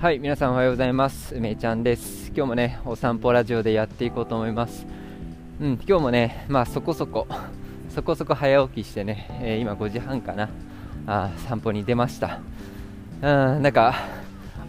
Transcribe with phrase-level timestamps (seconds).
[0.00, 1.34] はい皆さんおはようございます。
[1.34, 2.28] 梅ちゃんです。
[2.28, 4.86] 今日もねお散歩ラジオでやっていこうと思います。
[5.60, 7.26] うん今日もねまあそこそこ
[7.88, 10.50] そこそこ早起きしてね、えー、今5時半かな。
[11.08, 12.38] あ散歩に出ました。
[13.22, 13.26] う
[13.58, 13.96] んなんか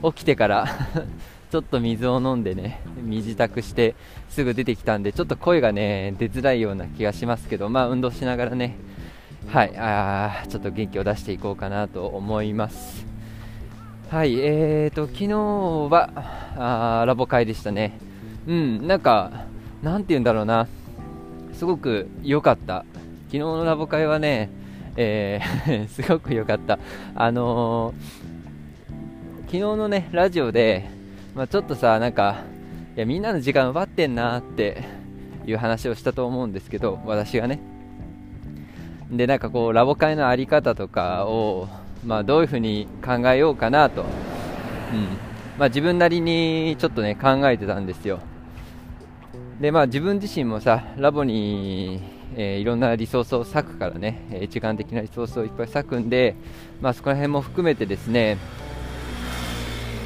[0.02, 0.66] 起きてから
[1.52, 3.94] ちょっと水を飲んでね身支度して
[4.30, 8.78] すぐ出てきたんでちょっと声がね出づらいような気がしますけどまあ運動しながらね。
[9.50, 13.09] はいあちょっと元気を出していこうかなと思います。
[14.10, 15.38] はい、えーと、昨日
[15.94, 16.10] は
[16.58, 18.00] あラボ会でしたね。
[18.48, 19.46] うん、なんか、
[19.84, 20.68] なんて言うんだろうな、
[21.54, 22.86] すごく良かった。
[23.28, 24.50] 昨日のラボ会はね、
[24.96, 26.80] えー すごく良かった。
[27.14, 30.90] あのー、昨日のね、ラジオで、
[31.36, 32.38] まあ、ちょっとさ、なんか、
[32.98, 34.86] いや、みんなの時間奪ってんなって
[35.46, 37.60] いう話をしたと思うんですけど、私がね。
[39.12, 41.68] で、なんかこう、ラボ会のあり方とかを、
[42.06, 44.08] まあ、どういうふうに考えようかなと、うん。
[45.58, 48.20] まあ、自分なりにちょっとね考えてたんですよ。
[49.60, 52.02] でまあ自分自身もさラボに、
[52.36, 56.36] えー、いろんなリソースを割くからね、え一眼的なリソースをいっぱい割くんで、
[56.80, 58.38] まあ、そこら辺も含めてですね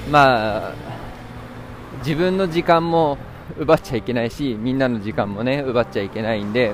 [0.09, 0.73] まあ
[1.99, 3.19] 自分の時間も
[3.59, 6.73] 奪っちゃいけないしみんなの時間もね奪っちゃいけないんで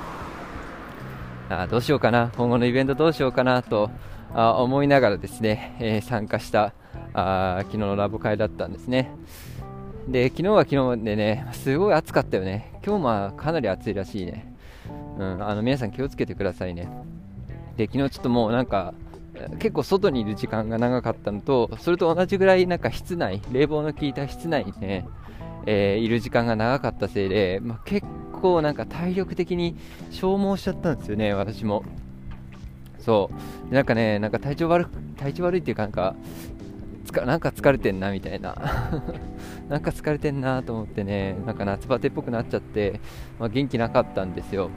[1.49, 3.91] あどうしようかな今後のイベントどうしようかなと
[4.33, 6.73] あ思いながらですね、え、参加した
[7.13, 9.11] あ昨日のラボ会だったんですね。
[10.07, 12.79] で昨日は昨日でね、すごい暑かったよね。
[12.85, 14.53] 今日もかなり暑いらしいね。
[15.17, 16.89] うん、あの皆さん気をつけてくださいね。
[17.77, 18.93] で昨日ちょっともうなんか
[19.59, 25.07] 結構外にいる時間が長かったのと、それと同じぐらいなんか室内、冷房の効いた室内にね、
[25.65, 28.05] えー、いる時間が長かったせいで、まあ、結
[28.41, 29.77] 構なんか体力的に
[30.11, 31.83] 消耗しちゃったんですよね、私も。
[33.09, 33.31] そ
[33.71, 33.73] う。
[33.73, 36.15] なんかねなんか体調悪体調悪いっていうかなんか
[37.25, 38.55] なんか疲れてんなみたいな。
[39.67, 42.99] なんか疲れてんなと思ってねなんか夏バテっぽくなっちゃって、
[43.39, 44.69] まあ、元気なかったんですよ。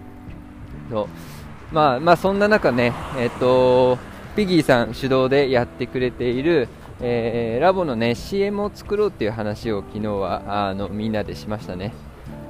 [0.90, 1.74] そう。
[1.74, 3.98] まあまあそんな中ねえっ、と
[4.34, 6.68] ピギーさん主導でやってくれている
[7.02, 11.92] えー、ラボのね CM を作ろうっていう話を昨日はあのみんなでしましたね。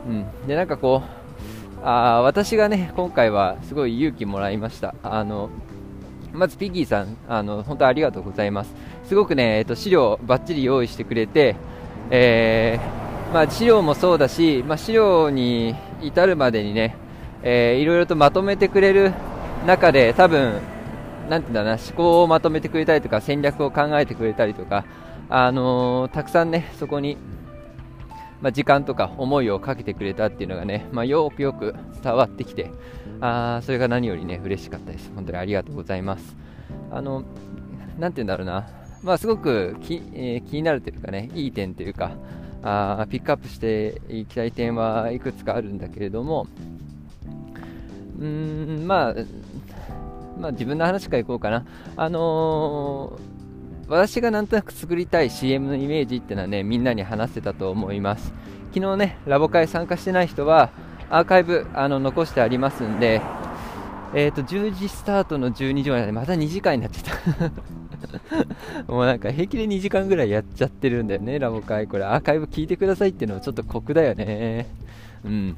[0.06, 1.22] うん、でなんかこう
[1.84, 4.94] あ私がね今回はすごい勇気もらいました。
[5.02, 5.50] あの
[6.32, 8.74] まずピギーさん、あの本当ありがとうございます。
[9.04, 11.56] すごくね、えっと、資料ばっちり用意してくれて、
[12.10, 16.96] えー、まあ、資料もそうだし、まあ、資料に至るまでにね、
[17.42, 19.12] えー、いろいろとまとめてくれる
[19.66, 20.60] 中で、多分
[21.28, 24.84] なんていうんだな、思考をまとめてくれたりとか、戦略を考えてくれたりとか、
[25.28, 27.16] あのー、たくさんね、そこに、
[28.40, 32.70] まあ、時間とか思いをかけてくれたっていうのがね、まあ、よくよく伝わってきて、
[33.24, 35.12] あそれが何よりね、嬉しかったです。
[35.14, 36.36] 本当にありがとうございます。
[36.90, 37.22] あの、
[37.96, 38.68] なんて言うんだろうな、
[39.04, 42.16] まあ、すごく気,、えー、気になるというかね、いい点というか、
[42.64, 46.48] あピックアップしていきたい点はいくつかあるんだけれども、
[48.18, 49.14] うーん、まあ、
[50.40, 51.64] まあ、自分の話からいこうかな。
[51.96, 58.32] あのー、私がなんとなく作りたい CM のイメージっていうのはね、みんなに話してたと思います。
[58.74, 60.70] 昨日ね、ラボ会参加してない人は、
[61.12, 63.20] アーカイブあの残してありますんで、
[64.14, 67.52] えーと、10時スタートの12時までまた2時間になっちゃった
[68.90, 71.86] もうなんか平気で2時間ぐらいやっちゃってるんだよね、ラボ会。
[71.86, 74.66] これアーカイブ聞いてくださいっていうのはちょっと酷だよね。
[75.22, 75.56] うん。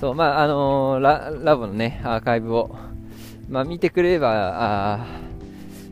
[0.00, 2.74] そう、まあ、あのー、ラボのね、アーカイブを、
[3.48, 5.06] まあ、見てくれれば、あ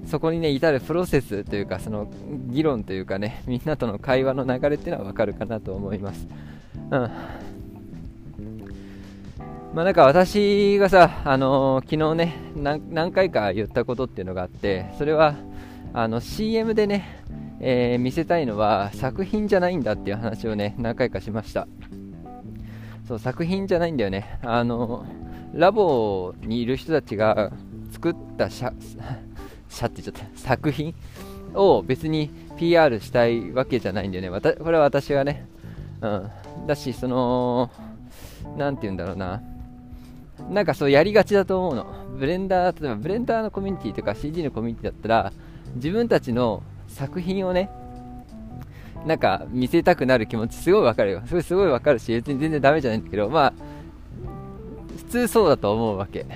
[0.07, 2.11] そこにね、至るプロセスというか、その
[2.49, 6.27] 議論というかね、みんなとの会話の流れっていうのはわかるかなと思います。
[6.91, 7.11] うん。
[9.75, 15.35] まあ、なんか私がさ、あのー、昨日ね何回か言ったことっていうのがあってそれは
[15.95, 17.25] あの CM でね、
[17.59, 21.67] えー、見せたいのは作品じゃないんだっていう話をね何回かしました。
[23.09, 24.39] そう作品じゃないんだよね。
[24.43, 25.07] あの
[25.55, 27.51] ラボにいる人たちが
[27.93, 28.73] 作った社
[29.71, 30.39] 社って言っちゃった。
[30.39, 30.95] 作品
[31.55, 34.41] を別に PR したいわけじゃないんだよね。
[34.41, 35.47] これは私はね、
[36.03, 36.31] うん、
[36.67, 37.71] だしその
[38.59, 39.43] 何て言うんだろうな。
[40.51, 41.87] なんかそうやりがちだと思うの。
[42.19, 45.33] ブレンダー、例えばブレンダーのコミュニティとか CG のコミュニティだったら、
[45.75, 47.71] 自分たちの作品をね、
[49.07, 51.23] なんか見せたくなる気持ちすごいわかるよ。
[51.27, 53.53] それすごいわかるし、別に全然ダメじゃないんだけど、まあ、
[54.97, 56.27] 普通そうだと思うわけ。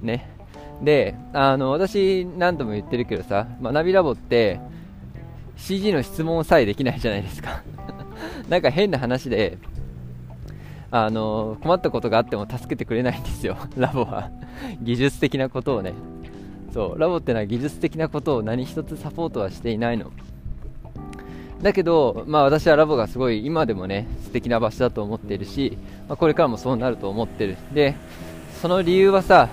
[0.00, 0.28] ね。
[0.82, 4.60] で、あの、私何度も言ってるけどさ、学びラボって
[5.56, 7.62] CG の質問さえできないじゃないですか。
[8.48, 9.58] なんか変な話で、
[10.92, 14.30] あの困ったことがあっても助けてくれないんですよ、 ラボは。
[14.82, 15.94] 技術的なことをね。
[16.72, 20.10] そう、ラボってのは技術的なことを何一つサポートはしていないの。
[21.62, 25.78] だけど、まあ、私はラボがすごい今でもね素敵な場所だと思っているし、
[26.08, 27.94] まあ、これからもそうなると思ってるで
[28.60, 29.48] その理由はさ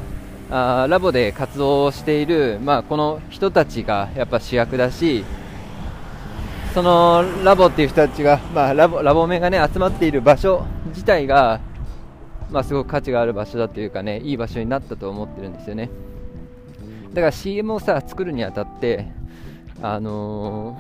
[0.50, 5.24] あラボで活動している、まあ、この人たちがやっぱ主役だし
[6.74, 11.62] そのラボっていう人たちが、まあ、ラボラボメがね集まっている場所自体が、
[12.50, 15.90] まあ、すごく価値がある場所だというかねいい場所になったと思ってるんですよね。
[17.14, 19.08] だから CM をさ作るにあたって
[19.82, 20.78] あの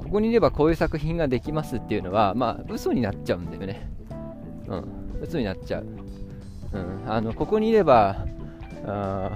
[0.00, 3.90] ー、ここにいればこういう作品ができますっていうのはまあ嘘になっちゃうんだよね。
[4.66, 4.98] うん。
[5.22, 5.86] 嘘になっちゃう、
[6.72, 8.26] うん、あのここにいれば
[8.86, 9.30] あ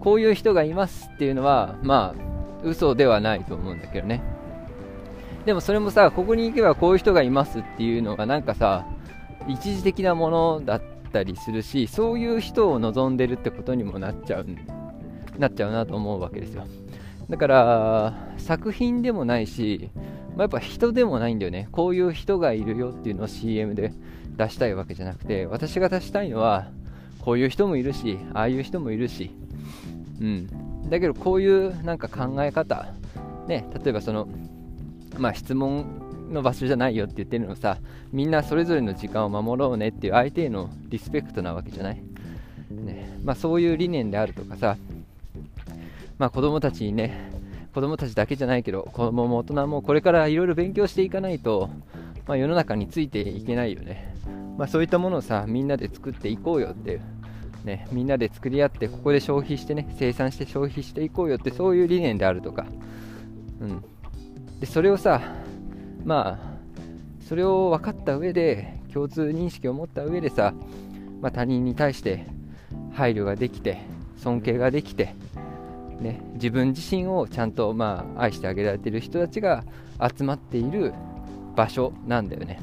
[0.00, 4.22] こういう人がいますっていうのはまあ嘘ではないと思うんだけどね。
[5.46, 8.84] でもそれもさここに行けばこういう人がいますっていうのがなんかさ
[9.48, 10.82] 一時的なものだっ
[11.12, 14.46] たりするしそういう人を望んでるってことにもなっちゃう
[15.38, 16.66] なっちゃうなと思うわけですよ。
[17.30, 19.90] だから作品でもないし、
[20.30, 21.68] まあ、やっぱ人でもないんだよね。
[21.72, 23.92] こういう人がいるよっていうのを CM で
[24.36, 26.68] 出したいわけじゃなくて私が出したいのは
[27.20, 29.30] こういう人もいるしああいう人もいるし、
[30.20, 32.86] うん、だけどこういうなんか考え方、
[33.46, 34.28] ね、例えばその、
[35.18, 37.78] まあ、質問の場所じゃないよって言ってるのさ
[38.12, 42.02] みんなそれぞれの時間を守ろうねっていう相手へのリスペクトなわけじゃない、
[42.70, 43.18] ね。
[43.22, 44.76] まあ、そういう理念であるとかさ、
[46.18, 47.30] まあ、子供たちにね
[47.74, 51.70] 子供たちだけじゃないけど子供も大人もこれからいろいろ勉強していかないと、
[52.26, 54.14] まあ、世の中についていけないよね、
[54.56, 57.02] まあ、そういったものをさみんなで作っていこうよっていう
[57.66, 62.64] ね、みんなで作り合ってここで消費してね生産して消費していこうよってそういう理念であるとか、
[63.60, 63.84] うん、
[64.60, 65.20] でそれをさ
[66.04, 66.56] まあ
[67.26, 70.54] それを分かった上で共通認識を持った上でさ、
[71.20, 72.26] まあ、他人に対して
[72.92, 73.78] 配慮ができて
[74.16, 75.14] 尊敬ができて、
[76.00, 79.64] ね、自分自身をちゃんと、まあ、愛してあげられてる人たちが
[80.00, 80.94] 集まっている
[81.54, 82.60] 場所なんだよね。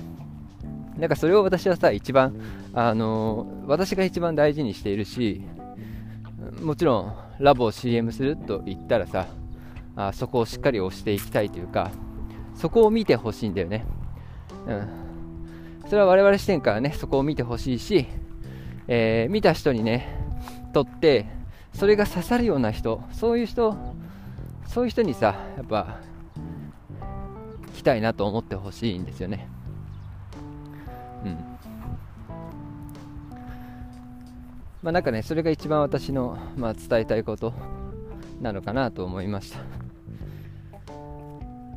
[0.98, 2.40] なんかそれを私はさ、一番、
[2.74, 5.42] あのー、私が一番大事にしているし、
[6.62, 9.26] もちろんラボを CM すると言ったらさ、
[9.96, 11.92] あそこをしっかり押していきたいというか、
[12.56, 13.86] そこを見てほしいんだよね。
[14.68, 14.88] うん。
[15.88, 18.08] それは我々視点からね、そこを見てほしいし、
[18.88, 20.08] えー、見た人にね、
[20.74, 21.28] とって、
[21.74, 23.76] それが刺さるような人、そういう人、
[24.68, 26.00] そういう人にさ、やっぱ、
[27.76, 29.48] 来たいなと思ってほしいんですよね。
[31.26, 31.54] うん
[34.84, 37.54] まあなんかねそれが一番私の、まあ、伝えたいこと
[38.42, 39.83] なのかなと思いました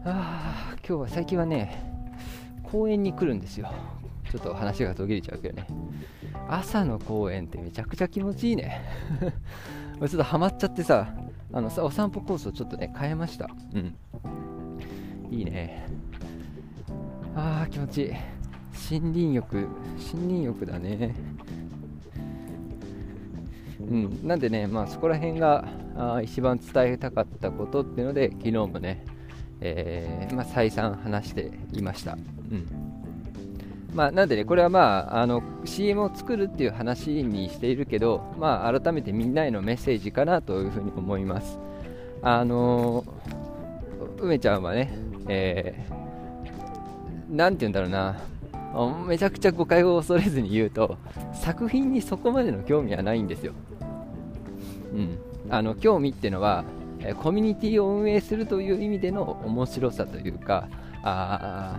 [0.09, 1.83] あ今日は最近はね
[2.63, 3.73] 公園に来るんですよ。
[4.31, 5.67] ちょっと話が途切れちゃうけどね。
[6.49, 8.83] 朝の公園ってめちゃくちゃ気持ちいいね。
[9.99, 11.13] ちょっとハマっちゃってさ
[11.53, 13.51] あのさお散歩コースをちょっとね変えました。
[13.75, 13.95] うん。
[15.31, 15.87] いいね。
[17.35, 18.13] ああ気持ちいい。
[19.01, 19.57] 森林浴。
[19.57, 21.15] 森林浴だね。
[23.81, 24.27] うん。
[24.27, 25.65] なんでねまあそこら辺が
[25.97, 29.05] あ一番伝えたかったことっていうので昨日もね、
[29.61, 32.13] えー、まあ、再三話していました。
[32.13, 32.67] うん。
[33.95, 41.59] まあ、なんでね、これはまあ、あの CM を作るっていう話にしているけど、まあ、改めてみんなへのメッセージかなというふうに思います。
[42.23, 43.05] あの
[44.19, 44.91] 梅ちゃんはね、
[45.29, 48.17] えー、なんて言うんだろうな、
[49.07, 50.99] めちゃくちゃ誤解を恐れずに言うと
[51.33, 53.53] 作品にそこまでの興味はないんですよ、
[54.93, 55.19] うん、
[55.51, 56.65] あの興味っていうのは
[57.15, 60.69] コミュニティを運営するという意味での面白さというか
[61.03, 61.79] あ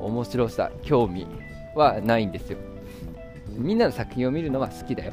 [0.00, 1.26] 面白さ興味
[1.74, 2.58] はないんですよ。
[3.56, 5.12] みんなの作品を見るのは好きだよ、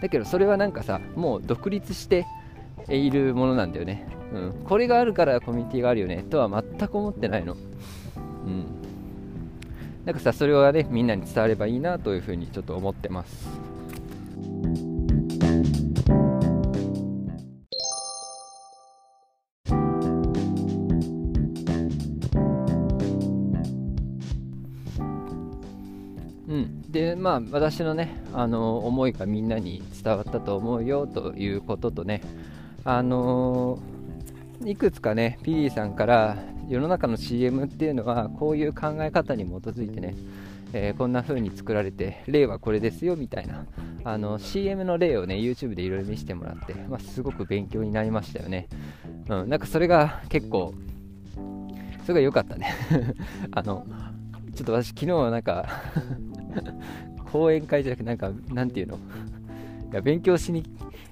[0.00, 2.26] だけどそれはなんかさもう独立して
[2.88, 8.66] いるものなんだよね、うん、これがあるからコミュニティがあるよねとは全く思ってないの、うん、
[10.04, 13.67] なんかさそれをねみんなに伝わればいいなというふうにちょっと思ってます。
[26.98, 32.22] でまあ私のねあの思いがみんなに伝わったと思うよということとね
[32.84, 33.78] あの
[34.64, 36.36] いくつかねピリーさんから
[36.68, 40.16] 世の中の CM っていうのはこういう考え方に基づいてね、
[40.72, 43.64] えー、こんな風に作られて例はこれですよみたいな
[44.02, 48.66] あの CM の例をね YouTube でいろいろ見せてもらって、まあ、すごく勉強になりましたよね、
[49.28, 50.74] うん、なんかそれが結構
[52.02, 52.74] それが良かったね。
[53.52, 53.86] あの
[54.54, 55.68] ちょっと私昨日はなんか
[57.30, 58.98] 講演会じゃなくてなんかなんていうの？
[59.90, 60.64] いや勉強しに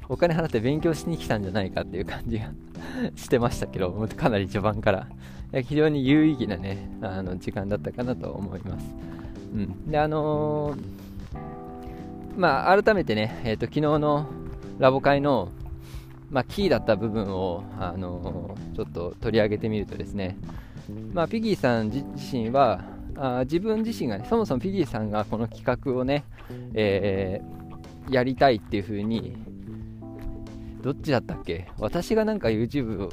[0.08, 2.50] お金払って勉強しに来たんじゃないかっていう感じが
[3.16, 5.06] してましたけど、かなり序盤から。
[5.62, 8.94] 非常に有意義なね、あの時間だったかなと思います。
[9.54, 9.90] うん。
[9.90, 14.26] で、あのー、まあ、改めてね、えっ、ー、と、昨日の
[14.78, 15.50] ラボ会の、
[16.30, 20.36] まあ、キーだった部分を、あのー、ちょっと取り上げてみるとですね、
[21.14, 22.82] まあ、ピギーさん自身は、
[23.18, 26.24] あ自分自身が、ね、そもそもピギーさんがこの企画をね、
[26.74, 29.36] えー、やりたいっていう風に
[30.82, 31.68] どっちだったっけ？
[31.78, 33.12] 私がなんか YouTube を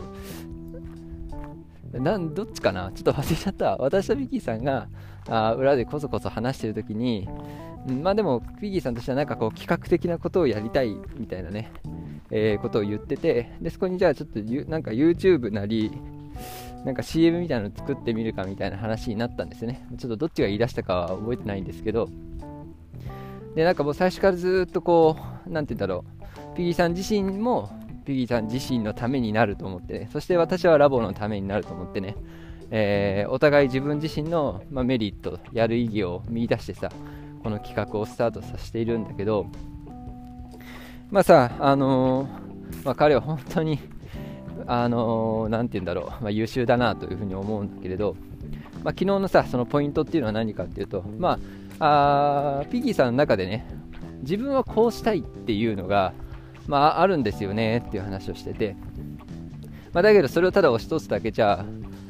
[1.94, 2.92] なんどっちかな？
[2.92, 3.78] ちょっと忘れちゃった。
[3.78, 4.88] 私とピギーさんが
[5.28, 7.28] あ裏でこそこそ話してる時に
[8.02, 11.72] まあでもピギーさんとしてはなんかこう企画的なことをやりたいみたいなね、
[12.30, 15.92] えー、ことを言っててでそこにじゃあちょっとなんか YouTube なり
[16.86, 19.88] なんか CM みたいなの作ってみるかみたいな話になったんですね。
[19.98, 22.10] ちょっとどっちが言い出したかは覚えてないんですけど、
[23.56, 25.16] で、なんかもう最初からずっとこ
[25.48, 26.06] う、なんて言うんだろ
[26.54, 27.70] う、ピギーさん自身も、
[28.06, 32.18] ピギーさん自身のためになると思って、ね、そして私はラボのためになると思ってね、
[32.70, 36.92] えー、お互い自分自身の、まあ、メリット、やる意義を見出してさ、
[37.44, 39.46] この企画をスタートさせているんだけど、
[41.12, 43.80] まあさ、あのー、まあ、彼は本当に
[44.68, 48.16] あのー、て言うんだろう、まあ、優秀だなというふうに思うんだけれど、
[48.84, 51.40] まあ、昨日のさ、そのポイントっていうのは何かっていうと、ま
[51.80, 53.68] あ、あピギーさんの中でね、
[54.22, 56.14] 自分はこうしたいっていうのが、
[56.68, 58.76] まあ、あるんですよねっていう話をしてて、
[59.92, 61.66] まあ、だけどそれをただ押し通すだけじゃ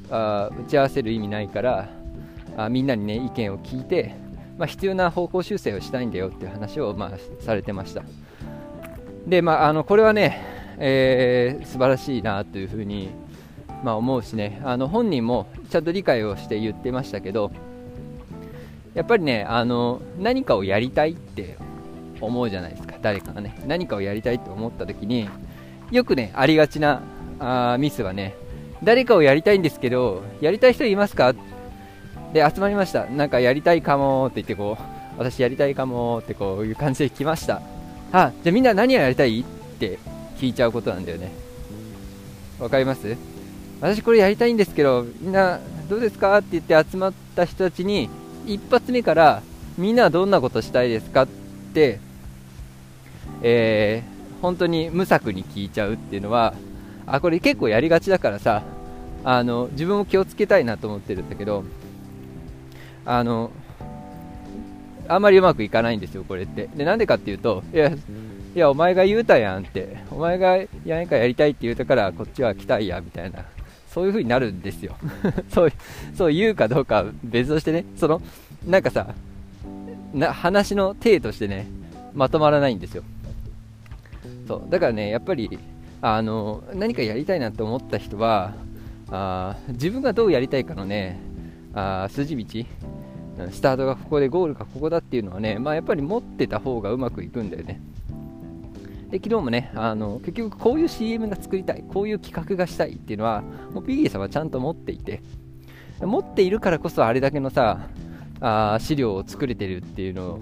[0.09, 1.89] あ打ち合わせる意味ないから
[2.55, 4.15] あみんなにね意見を聞いて、
[4.57, 7.11] まあ、必要な方向修正をしたいんだよっていう話を、まあ、
[7.43, 8.03] されてました。
[9.25, 13.09] で、まあ、あのこれはねえー、素晴らしいなというふうに、
[13.83, 14.61] まあ、思うしね。
[14.63, 17.51] あの本人もちゃんと理解をして言ってましたけど
[18.93, 21.57] やっぱりねあの何かをやりたいって
[22.21, 22.95] 思うじゃないですか。
[23.01, 23.55] 誰かがね。
[23.67, 25.29] 何かをやりたいって思った時に
[25.91, 27.01] よくねありがちな
[27.39, 28.35] あミスはね
[28.83, 31.33] 誰かをやりたいんですけどやりたい人いますか？
[32.33, 33.05] で集まりました。
[33.05, 34.83] なんかやりたいかもって言ってこう
[35.19, 37.61] 私やりたいかもってこういう感じで来ました。
[38.11, 39.41] あじゃあみんな何をやりたい？
[39.41, 39.43] っ
[39.79, 39.99] て
[40.39, 41.31] 聞いちゃうことなんだよね。
[42.59, 43.17] わかります？
[43.81, 45.59] 私これやりたいんですけどみんな
[45.89, 46.37] どうですか？
[46.37, 48.09] って言って集まった人たちに
[48.45, 49.41] 一発目から
[49.77, 51.23] みんなはどんなことしたいですか？
[51.23, 51.27] っ
[51.73, 51.99] て、
[53.41, 56.53] えー、本当に無策に聞いちゃうっていうのは
[57.05, 58.63] あこれ結構やりがちだからさ
[59.23, 61.63] あの自分も気をつけたいなと思ってるんだけど
[63.05, 63.51] あの
[65.09, 66.69] あんまりうまくいかないんですよ、これって。
[66.73, 67.91] で、なんでかっていうと、いや、
[68.55, 73.45] いや、お前が言うたやんって、お前がやんかやりたいって言うたから、こっちは来たいや、みたいな、
[73.89, 74.95] そういう風になるんですよ。
[75.49, 75.71] そう、
[76.13, 78.21] そう言うかどうか別としてね、その、
[78.67, 79.13] なんかさ、
[80.13, 81.65] な話の体としてね、
[82.13, 83.03] まとまらないんですよ。
[84.47, 85.57] そう、だからね、やっぱり、
[86.01, 88.53] あの、何かやりたいなと思った人は、
[89.09, 91.19] あ自分がどうやりたいかのね、
[91.73, 92.65] あ筋道、
[93.51, 97.81] スタートがここでゴールがここだっていうのはね、まあ、やっぱり持ってた方がうまくいくんだよね。
[99.13, 103.41] で昨日もねあの結局こういう CM が作りたいこういう企画がしたいっていうのは
[103.71, 105.21] もうピギーさんはちゃんと持っていて
[106.01, 107.89] 持っているからこそあれだけのさ
[108.41, 110.39] あ資料を作れてるっていうの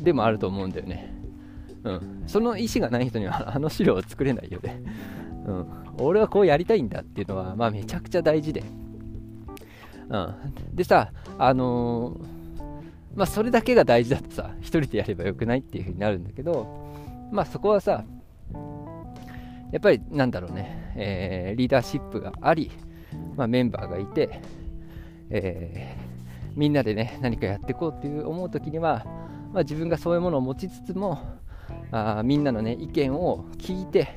[0.00, 1.14] でもあると思うんだよね、
[1.82, 4.82] うん、その意思がない人には あの資料を作れないよね、
[5.46, 5.66] うん、
[5.98, 8.64] 俺はこうやりたいんだっていうのは、まあ、めちゃくちゃ大事で、
[10.10, 10.34] うん、
[10.74, 12.22] でさあのー、
[13.16, 16.86] まあ、それだけが大事だとさ1人でやればよくないっていう風になるんだけど
[17.30, 18.04] まあそこはさ、
[19.72, 22.70] やっぱりなんだろうね、えー、リーダーシップがあり、
[23.36, 24.40] まあ、メンバーがいて、
[25.30, 29.04] えー、みんなでね何かやっていこうっていう思う時には、
[29.52, 31.38] まあ、自分がそういうものを持ちつつも
[31.90, 34.14] あみんなのね意見を聞いて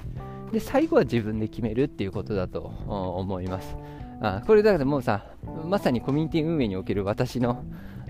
[0.54, 3.76] で最後は自分で決めるっていうことだと思います。
[4.22, 5.26] あこれだからもうさ
[5.66, 7.64] まさにコミュニティ運営における私の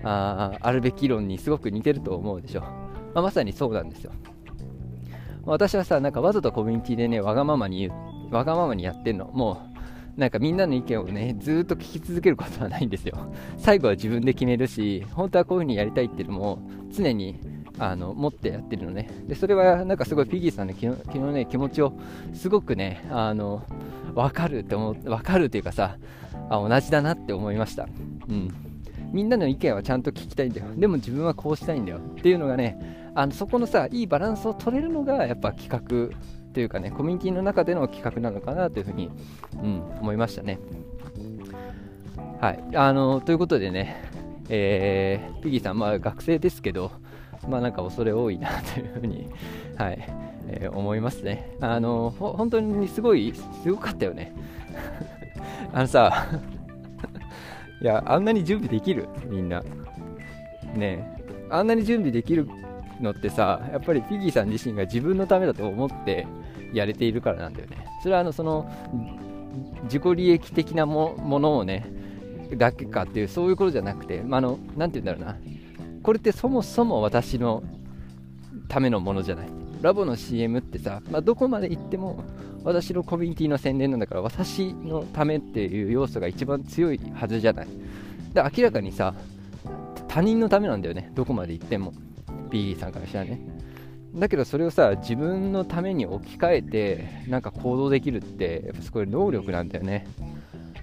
[0.04, 2.68] ああるべき論にすごく似てると思うでしょ、ま
[3.16, 4.12] あ、まさにそうなんですよ。
[5.44, 7.88] 私はさ、なんかわざとコミュニティでね、わがままに言
[8.30, 9.30] う、わがままにやってんの。
[9.32, 9.60] も
[10.16, 13.16] う、なんかみんなの意見をね、ずっと聞き続けることはないんですよ。
[13.56, 16.58] 最後は自分で決めるし、本当はこういう風にやりたいっていうのも、
[16.90, 17.40] 常に、
[17.78, 19.08] あの、持ってやってるのね。
[19.26, 21.94] で、それはなんかすごいピギーさんの昨日ね、気持ちを、
[22.34, 23.62] すごくね、あの、
[24.14, 25.96] わかるって思う、わかるというかさ、
[26.50, 27.88] あ、同じだなって思いました。
[28.28, 28.50] うん。
[29.12, 30.66] みんなの意見はちゃんと聞きたいんだよ。
[30.76, 31.98] でも自分はこうしたいんだよ。
[31.98, 36.16] っていうのがね、あのそこのさいいバランスを取れるのがやっぱ企画
[36.52, 39.10] というかねコミュニティの中での企画なのかなというふうに、
[39.62, 40.58] うん、思いましたね。
[42.40, 44.02] はいあのということでね、
[44.48, 46.90] えー、ピギーさん、まあ、学生ですけど、
[47.48, 49.28] まあなんか恐れ多いなというふうに、
[49.76, 50.08] はい、
[50.48, 51.56] えー、思いますね。
[51.60, 54.32] あの本当にすごい、すごかったよね。
[55.72, 56.26] あのさ、
[57.80, 59.08] いや、あんなに準備できる？
[59.28, 59.62] みんな。
[60.74, 61.16] ね
[61.50, 62.48] あんなに準備できる
[63.00, 66.26] のってさ、やっぱりピギーさん自身が自分のためだと思って
[66.72, 67.86] やれているからなんだよね。
[68.02, 68.70] それはあのその
[69.84, 71.86] 自己利益的なものをね、
[72.56, 75.36] だけかっていう、そういうことじゃなくて、まあ、のなて言うんだろうな、
[76.02, 77.62] これってそもそも私の
[78.68, 79.48] ためのものじゃない。
[79.80, 82.22] ラボの CM ってさ、まあ、どこまで行っても
[82.62, 87.66] 私のコミュニティの宣伝なんだから私のためっていう要素が一番強いはずじゃない。
[88.32, 89.12] で明らかにさ
[90.06, 91.92] 他人のためなんだよね、どこまで行っても。
[92.52, 93.40] B さんからしたらね。
[94.14, 100.06] だけどそれをさ自分のために置き換えてなんか行動できるってやっぱすごい能力なんだよね。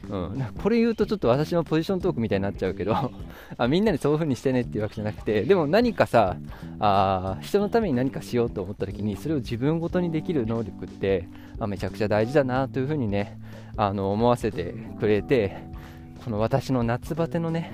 [0.09, 2.95] うん、これ言うとちょっと私のポジショントークみたいになっちゃうけど
[3.57, 6.37] あみんなにそういう風にしてねっていうわけじゃなくてでも何かさ
[6.79, 11.27] あ人のために何かしようと思った時にそれを自分ごとにできる能力って
[11.59, 13.39] あめちゃくちゃ大事だなという風にね
[13.77, 15.57] あの思わせてくれて
[16.25, 17.71] この私の夏バテのね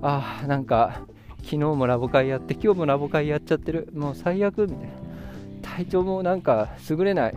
[0.00, 1.02] あなんか
[1.38, 3.88] 昨日もラボ会やって今日もラボ会やっちゃってる。
[3.94, 5.08] もう最悪みたいな。
[5.62, 7.34] 体調もなんか優れない。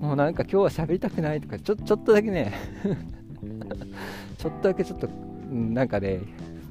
[0.00, 2.52] もうなんか今日は喋りたくないとかちょちょっとだけね。
[4.38, 5.08] ちょっとだけちょっと
[5.50, 6.20] なんかね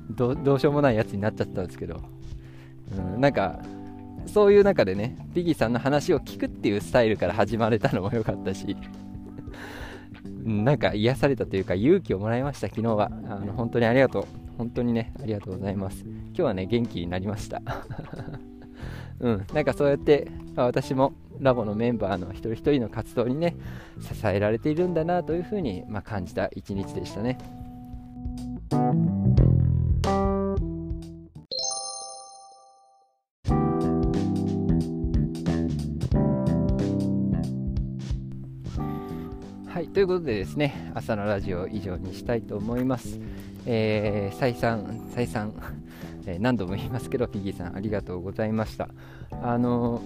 [0.10, 2.02] どうしようもないやつになっちゃったんですけど、
[2.98, 3.60] うん、なんか
[4.26, 8.76] そういう中でねピギーさんの話を聞くっていうスタイルから始まれたのも良かったし。
[10.44, 12.68] なんか癒されたというか勇気をもらいました。
[12.68, 13.12] 昨日は。
[13.28, 14.26] あの本当にありがとう。
[14.58, 16.04] 本当にねありがとうございます。
[16.04, 17.62] 今日はね元気になりました。
[19.20, 23.56] うん、なんかそうやって、まあ、私もラボのメンバーの一人一人の活動にね
[24.00, 27.38] 支えられているんだなというふうに、まあ、感じた一日でしたね。
[40.00, 43.20] ということでですね、朝のラジオ以上にしたいと思います。
[43.66, 45.52] えー、再三、再三、
[46.26, 48.88] えー、何度も言いますけど、ピギーさんありがとうございました。
[49.44, 50.00] あの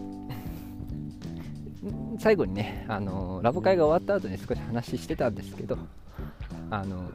[1.84, 5.77] ー、最後にね、あのラボ会が終わった後に少し話してたんですけど、
[6.71, 7.12] あの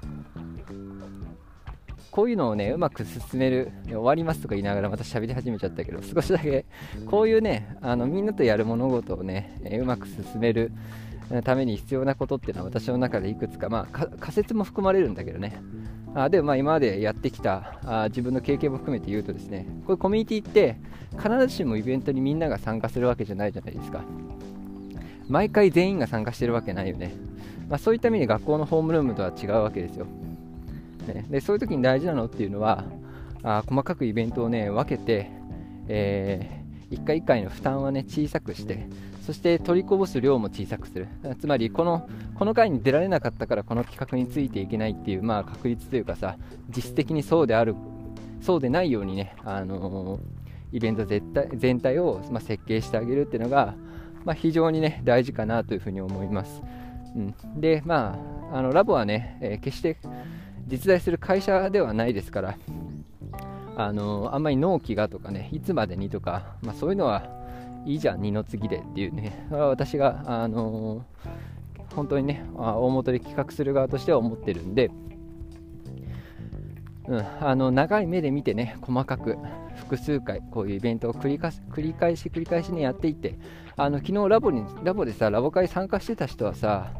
[2.10, 6.64] こういうのをね、うまく進める、終わりますとか言いながらまた喋り始めちゃったけど、少しだけ、
[7.06, 10.72] こういうね、あのみんなとやる物事をね、えうまく進める
[11.44, 15.60] ために必要なことっていうのは私の中でいくつか、まあ、仮説も含まれるんだけどね、
[16.14, 20.76] あでもまあ今までやってきたあ自分の経験も含めて言うとですねこういうコミュニティって
[21.16, 24.02] 必ずしもイベントにみんなが参加するわけじゃないじゃないですか。
[25.28, 27.12] 毎回全員が参加してるわけないよね、
[27.68, 30.06] まあ、そういった意味で学校のホームルームとは違うわけですよ、
[31.14, 32.84] ね、でそういう時に大事なのっていうのは
[33.42, 35.30] あ細かくイベントをね分けて、
[35.88, 38.88] えー、1回1回の負担はね小さくして
[39.28, 41.06] そして取りこぼす量も小さくする。
[41.38, 46.38] つまりこのこの回に出られなかったからこの企画についていけないっていう、まあ、確率というかさ
[46.74, 47.74] 実質的にそうである
[48.40, 53.74] そうでないようにね、あのー、イベント全体全体を、まあ、設計してあげるっていうのが、
[54.24, 56.62] まあ、非常にね大事かなというふうに思います、
[57.14, 58.18] うん、でま
[58.50, 59.98] ああのラボはね、えー、決して
[60.68, 62.58] 実在する会社ではないですから
[63.76, 67.38] あの、あんまり納期がとかねいつまでにとか、まあ、そういうのは
[67.86, 71.04] いいじゃん、二の次でっていうね、私が、あの、
[71.94, 74.90] 本当にね、大元で企画する側としては思ってるんで、
[77.06, 79.38] うん、あの長い目で見てね、細かく
[79.76, 83.38] 複数回、こういうイベントを繰り返繰り返し繰り返しね、やっていって、
[83.76, 86.92] あの昨日ラボにラボでさ、ラボ会参加してた人はさ、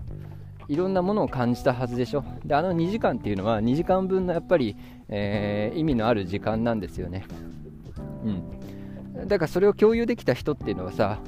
[0.69, 2.25] いろんなものを感じたはずでしょ。
[2.45, 4.77] で、あの2時間っていうのは2時間分のやっぱり、
[5.09, 7.25] えー、意味のある時間なんですよね。
[8.25, 8.59] うん。
[9.27, 11.19] だからそれを共有できた人っていうのはさ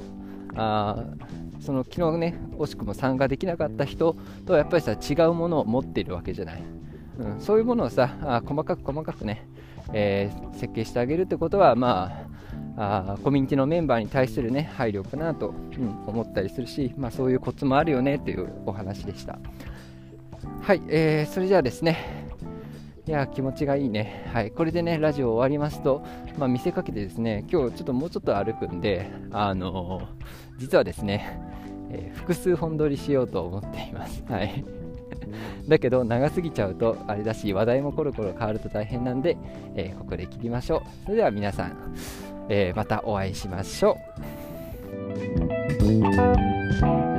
[0.55, 1.03] あ
[1.59, 6.63] その昨日ね惜しくも参加できなかった人とはやっぱりさ違うものを持っているわけじゃない、
[7.19, 9.45] うん、そういうものをさあ細かく細かくね、
[9.93, 12.30] えー、設計してあげるってことはまあ
[12.77, 19.39] あコミュニティのメンバーに対するね配慮かなと、うん、思ったりするし、まあ、そういうコツもあるよねというお話でした。
[20.61, 22.31] はい、えー、それじゃあですね。
[23.07, 26.05] いや気持ちがいいね、はい、これでねラジオ終わりますと、
[26.37, 31.39] まあ、見せかけてですね今日ちょっともうちょっと歩くんで、あのー、実はですね、
[31.89, 34.23] えー、複数本撮りしようと思っています。
[34.29, 34.63] はい。
[35.67, 39.35] だけど長すぎちゃうとあれだし話題もコロコロ変わると大変なんで、
[39.75, 40.81] えー、ここで切りましょう。
[41.05, 41.93] それでは皆さん、
[42.53, 43.97] えまたお会いしましょ
[47.07, 47.10] う。